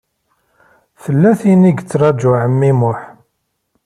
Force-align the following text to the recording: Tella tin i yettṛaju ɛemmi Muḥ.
Tella 1.03 1.31
tin 1.39 1.61
i 1.69 1.71
yettṛaju 1.73 2.31
ɛemmi 2.41 2.71
Muḥ. 2.79 2.99